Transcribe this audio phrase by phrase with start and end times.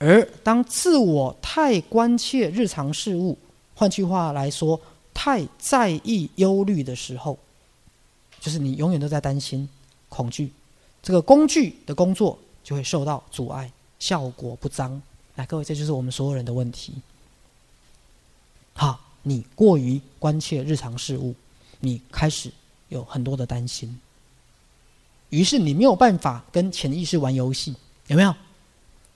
[0.00, 3.36] 而当自我太关切日常事物，
[3.74, 4.80] 换句话来说，
[5.12, 7.38] 太在意忧虑的时候，
[8.40, 9.68] 就是你永远都在担心、
[10.08, 10.50] 恐惧，
[11.02, 15.00] 这个工具的工作就会受到阻碍，效果不彰。
[15.34, 16.94] 来，各位，这就是我们所有人的问题。
[18.72, 21.34] 好，你过于关切日常事物，
[21.78, 22.50] 你开始
[22.88, 24.00] 有很多的担心，
[25.28, 27.76] 于是你没有办法跟潜意识玩游戏，
[28.06, 28.34] 有没有？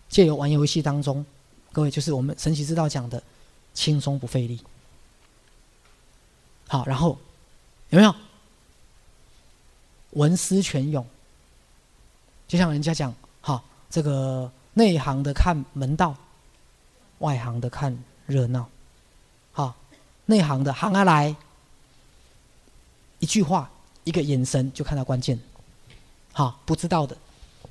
[0.09, 1.25] 借由玩游戏当中，
[1.73, 3.23] 各位就是我们神奇之道讲的
[3.73, 4.61] 轻松不费力。
[6.69, 7.19] 好，然后
[7.91, 8.15] 有没有
[10.11, 11.05] 文思泉涌？
[12.47, 16.17] 就像人家讲，好，这个内行的看门道，
[17.19, 17.97] 外行的看
[18.27, 18.69] 热闹。
[19.53, 19.75] 好，
[20.27, 21.35] 内行的行啊来，
[23.19, 23.71] 一句话，
[24.05, 25.39] 一个眼神就看到关键。
[26.33, 27.17] 好，不知道的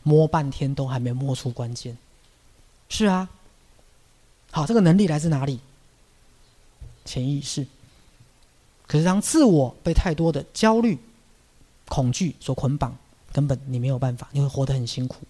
[0.02, 1.98] 摸半天都还没摸出关键。
[2.96, 3.28] 是啊，
[4.52, 5.60] 好，这个能力来自哪里？
[7.04, 7.66] 潜意识。
[8.86, 11.00] 可是当自我被太多的焦虑、
[11.88, 12.96] 恐惧所捆绑，
[13.32, 15.24] 根本你没有办法，你会活得很辛苦，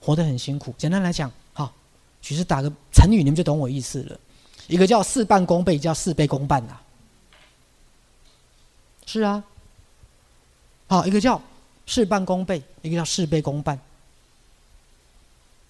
[0.00, 0.72] 活得很辛苦。
[0.78, 1.72] 简单来讲，好，
[2.22, 4.16] 其实打个成语，你们就懂我意思了。
[4.68, 6.80] 一个叫事半功倍，叫事倍功半啊。
[9.04, 9.42] 是啊，
[10.86, 11.42] 好，一个叫
[11.86, 13.76] 事半功倍，一个叫事倍功半。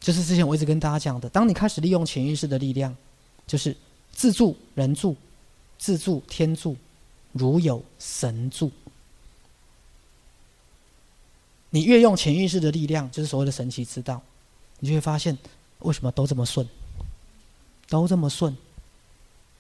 [0.07, 2.97] 就是之前我一直跟大家讲的，当你开始利用潜意识的力量，
[3.45, 3.77] 就是
[4.13, 5.17] 自助人助，
[5.79, 6.77] 自助天助，
[7.33, 8.71] 如有神助。
[11.71, 14.23] 你越用潜意识的力量，就是所谓的神奇之道，
[14.79, 15.37] 你就会发现
[15.81, 16.65] 为什么都这么顺，
[17.89, 18.57] 都这么顺。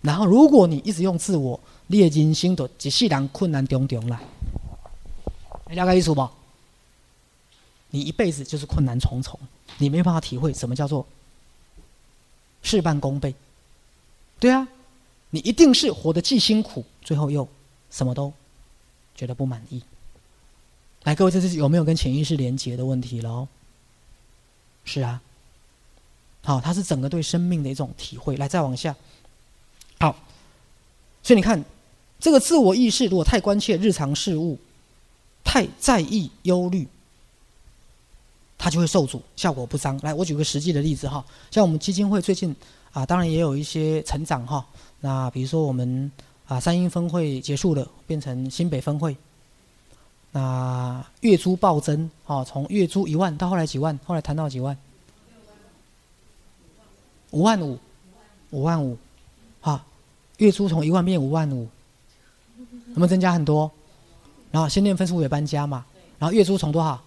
[0.00, 4.20] 然后如果你一直用自我列金星的一世人困难重重来，
[5.68, 6.28] 你了解意思不？
[7.90, 9.36] 你一辈子就是困难重重。
[9.78, 11.06] 你没办法体会什么叫做
[12.62, 13.34] 事半功倍，
[14.40, 14.66] 对啊，
[15.30, 17.46] 你一定是活得既辛苦，最后又
[17.90, 18.32] 什么都
[19.14, 19.82] 觉得不满意。
[21.04, 23.46] 来，各位，这是有没有跟潜意识连接的问题喽？
[24.84, 25.20] 是啊，
[26.42, 28.36] 好，它是整个对生命的一种体会。
[28.36, 28.96] 来，再往下，
[30.00, 30.16] 好，
[31.22, 31.64] 所以你看，
[32.18, 34.58] 这个自我意识如果太关切日常事物，
[35.44, 36.88] 太在意忧虑。
[38.66, 39.96] 它就会受阻，效果不彰。
[40.02, 42.52] 来，我举个实际的例子哈，像我们基金会最近
[42.90, 44.66] 啊，当然也有一些成长哈。
[44.98, 46.10] 那比如说我们
[46.48, 49.16] 啊，三英分会结束了，变成新北分会。
[50.32, 54.76] 那月租暴增，啊，从月租一万到后来几万，后来谈到几万？
[57.30, 57.78] 五万五，
[58.50, 58.98] 五万五，
[59.60, 59.80] 好，
[60.38, 61.68] 月租从一万变五万五，
[62.58, 63.70] 有没有增加很多？
[64.50, 65.86] 然后新店分数也搬家嘛，
[66.18, 67.00] 然后月租从多少？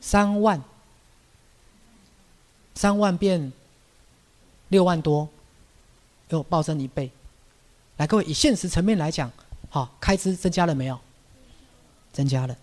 [0.00, 0.62] 三万，
[2.74, 3.52] 三万变
[4.68, 5.28] 六万多，
[6.28, 7.10] 又暴增一倍。
[7.96, 9.30] 来，各位以现实层面来讲，
[9.70, 10.98] 好，开支增加了没有？
[12.12, 12.56] 增加了。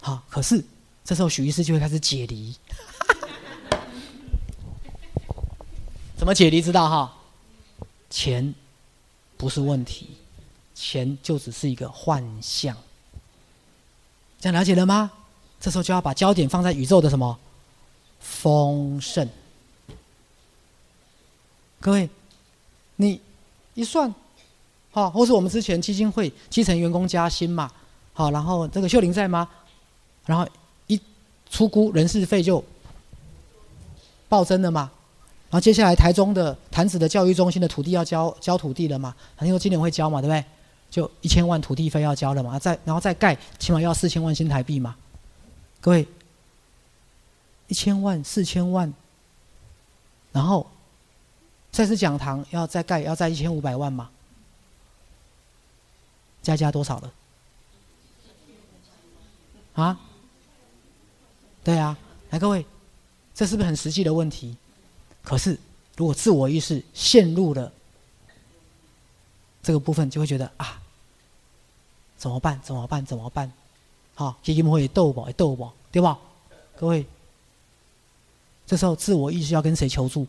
[0.00, 0.64] 好，可是
[1.04, 2.54] 这时候许医师就会开始解离。
[6.16, 6.62] 怎么解离？
[6.62, 7.16] 知道哈？
[8.10, 8.54] 钱
[9.36, 10.10] 不是问题，
[10.74, 12.76] 钱就只是一个幻象。
[14.38, 15.10] 这样了解了吗？
[15.62, 17.38] 这时候就要把焦点放在宇宙的什么
[18.18, 19.28] 丰盛？
[21.78, 22.10] 各位，
[22.96, 23.20] 你
[23.74, 24.12] 一算，
[24.90, 27.70] 好，或是我们之前基金会基层员工加薪嘛，
[28.12, 29.48] 好，然后这个秀玲在吗？
[30.26, 30.44] 然后
[30.88, 31.00] 一
[31.48, 32.62] 出估人事费就
[34.28, 34.90] 暴增了嘛，
[35.48, 40.44] 然后接下来台中的潭子的教育中心的土地要交交土地了嘛，很多今年会交嘛，对不对？
[40.90, 44.96] 就一千万土地费要交了嘛，再然后再盖，起码要四千万新台币嘛。
[45.82, 46.06] 各位，
[47.66, 48.94] 一千万、四千万，
[50.30, 50.70] 然后
[51.72, 54.08] 再次讲堂要再盖，要再一千五百万嘛？
[56.40, 57.12] 加加多少了？
[59.74, 60.00] 啊？
[61.64, 61.98] 对啊，
[62.30, 62.64] 来各位，
[63.34, 64.56] 这是不是很实际的问题？
[65.24, 65.58] 可是，
[65.96, 67.72] 如果自我意识陷入了
[69.64, 70.80] 这个部分，就会觉得啊，
[72.16, 72.60] 怎么办？
[72.62, 73.04] 怎么办？
[73.04, 73.52] 怎么办？
[74.14, 76.18] 好，基金会斗吧，斗吧，对吧？
[76.76, 77.06] 各位，
[78.66, 80.26] 这时候自我意识要跟谁求助？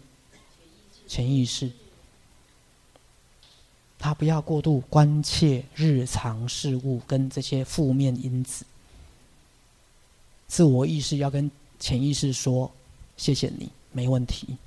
[1.07, 1.71] 潜意识。
[3.99, 8.65] 他不要过度关切日常事物跟这些负面因子。
[10.47, 12.69] 自我意识要跟潜意识说
[13.15, 14.57] ：“谢谢你，没问题。”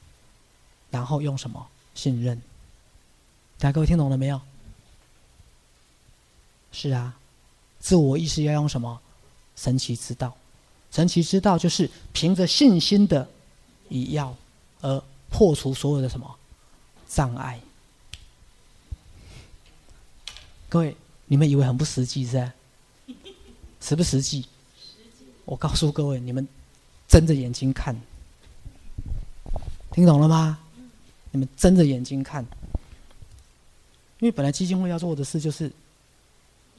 [0.90, 1.66] 然后用什么？
[1.94, 2.40] 信任。
[3.58, 4.40] 大家各位听懂了没有？
[6.72, 7.18] 是啊，
[7.78, 9.00] 自我意识要用什么？
[9.56, 10.36] 神奇之道，
[10.92, 13.28] 神奇之道就是凭着信心的
[13.88, 14.36] 以药
[14.82, 16.36] 而破除所有的什么
[17.08, 17.58] 障碍。
[20.68, 22.52] 各位，你们以为很不实际是吧？
[23.80, 24.44] 实不实际？
[25.44, 26.46] 我告诉各位，你们
[27.08, 27.96] 睁着眼睛看，
[29.92, 30.58] 听懂了吗？
[31.30, 32.44] 你们睁着眼睛看，
[34.18, 35.70] 因为本来基金会要做的事就是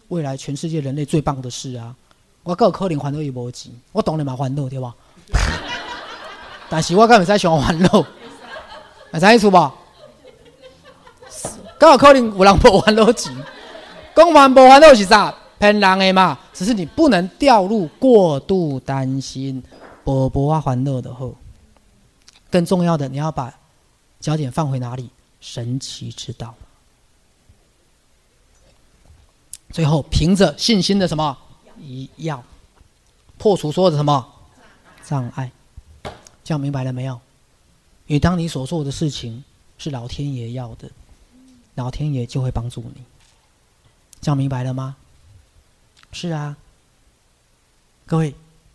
[0.09, 1.95] 未来全世界人类最棒的事啊！
[2.47, 4.95] 我够可能还到一波钱，我当然嘛还到对吧？
[6.69, 8.01] 但是我敢会使想还到，
[9.11, 9.71] 会使意思无？
[11.77, 13.35] 够有可能有人无还到钱，
[14.15, 15.35] 讲还无还到是啥？
[15.59, 19.61] 骗人的嘛，只是你不能掉入过度担心，
[20.05, 21.35] 波波啊欢乐的后。
[22.49, 23.53] 更重要的，你要把
[24.21, 25.09] 焦点放回哪里？
[25.41, 26.53] 神奇之道。
[29.71, 31.37] 最后，凭着信心的什么？
[31.87, 32.43] 一要
[33.37, 34.27] 破除所有的什么
[35.03, 35.51] 障碍？
[36.43, 37.19] 这样明白了没有？
[38.07, 39.43] 因为当你所做的事情
[39.77, 40.89] 是老天爷要的，
[41.75, 43.01] 老天爷就会帮助你。
[44.21, 44.95] 这样明白了吗？
[46.11, 46.57] 是啊，
[48.05, 48.33] 各位，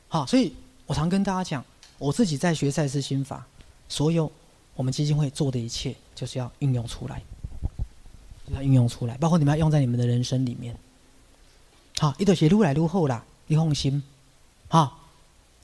[0.09, 0.53] 好，所以
[0.87, 1.65] 我常跟大家讲，
[1.99, 3.47] 我自己在学赛事心法，
[3.89, 4.31] 所有
[4.75, 7.23] 我们基金会做的一切，就是要运用出来，
[8.55, 10.77] 要运用出来，包括你们要用在你们的人生里面。
[12.03, 14.03] 好，一朵鞋撸来撸后啦，你放心，
[14.67, 14.99] 好，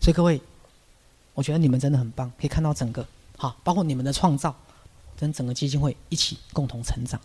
[0.00, 0.40] 所以各位，
[1.35, 3.05] 我觉得你们真的很棒，可以看到整个
[3.37, 4.55] 好，包括你们的创造，
[5.19, 7.20] 跟整个基金会一起共同成长。